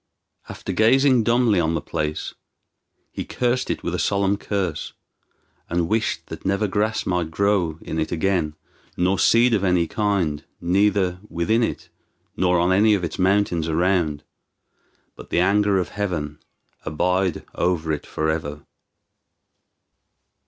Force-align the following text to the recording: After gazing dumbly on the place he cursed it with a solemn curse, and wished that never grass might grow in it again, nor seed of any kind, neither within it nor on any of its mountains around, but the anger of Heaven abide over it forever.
After 0.49 0.73
gazing 0.73 1.21
dumbly 1.25 1.59
on 1.59 1.75
the 1.75 1.79
place 1.79 2.33
he 3.11 3.23
cursed 3.23 3.69
it 3.69 3.83
with 3.83 3.93
a 3.93 3.99
solemn 3.99 4.35
curse, 4.35 4.93
and 5.69 5.87
wished 5.87 6.25
that 6.29 6.43
never 6.43 6.67
grass 6.67 7.05
might 7.05 7.29
grow 7.29 7.77
in 7.83 7.99
it 7.99 8.11
again, 8.11 8.55
nor 8.97 9.19
seed 9.19 9.53
of 9.53 9.63
any 9.63 9.85
kind, 9.85 10.43
neither 10.59 11.19
within 11.29 11.61
it 11.61 11.89
nor 12.35 12.57
on 12.59 12.71
any 12.71 12.95
of 12.95 13.03
its 13.03 13.19
mountains 13.19 13.67
around, 13.67 14.23
but 15.15 15.29
the 15.29 15.39
anger 15.39 15.77
of 15.77 15.89
Heaven 15.89 16.39
abide 16.83 17.45
over 17.53 17.91
it 17.91 18.07
forever. 18.07 18.65